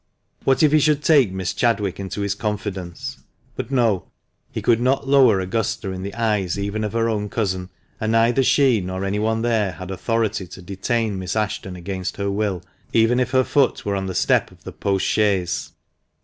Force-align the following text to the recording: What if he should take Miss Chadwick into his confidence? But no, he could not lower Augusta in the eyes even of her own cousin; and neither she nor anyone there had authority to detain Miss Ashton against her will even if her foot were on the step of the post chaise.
What 0.45 0.63
if 0.63 0.71
he 0.71 0.79
should 0.79 1.03
take 1.03 1.31
Miss 1.31 1.53
Chadwick 1.53 1.99
into 1.99 2.21
his 2.21 2.33
confidence? 2.33 3.19
But 3.55 3.69
no, 3.69 4.05
he 4.51 4.59
could 4.59 4.81
not 4.81 5.07
lower 5.07 5.39
Augusta 5.39 5.91
in 5.91 6.01
the 6.01 6.15
eyes 6.15 6.57
even 6.57 6.83
of 6.83 6.93
her 6.93 7.07
own 7.07 7.29
cousin; 7.29 7.69
and 7.99 8.11
neither 8.13 8.41
she 8.41 8.81
nor 8.81 9.05
anyone 9.05 9.43
there 9.43 9.73
had 9.73 9.91
authority 9.91 10.47
to 10.47 10.61
detain 10.63 11.19
Miss 11.19 11.35
Ashton 11.35 11.75
against 11.75 12.17
her 12.17 12.31
will 12.31 12.63
even 12.91 13.19
if 13.19 13.29
her 13.29 13.43
foot 13.43 13.85
were 13.85 13.95
on 13.95 14.07
the 14.07 14.15
step 14.15 14.49
of 14.49 14.63
the 14.63 14.71
post 14.73 15.05
chaise. 15.05 15.71